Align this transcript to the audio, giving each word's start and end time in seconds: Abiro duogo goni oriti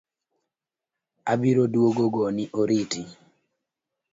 Abiro 1.31 1.63
duogo 1.73 2.05
goni 2.13 2.43
oriti 2.59 3.01